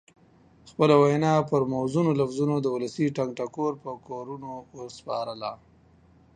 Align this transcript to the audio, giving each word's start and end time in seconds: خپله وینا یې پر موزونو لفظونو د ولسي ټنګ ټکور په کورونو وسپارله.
خپله 0.71 0.95
وینا 1.01 1.31
یې 1.37 1.47
پر 1.49 1.61
موزونو 1.73 2.11
لفظونو 2.19 2.55
د 2.59 2.67
ولسي 2.75 3.05
ټنګ 3.15 3.31
ټکور 3.39 3.73
په 3.83 3.91
کورونو 4.07 4.51
وسپارله. 4.79 5.51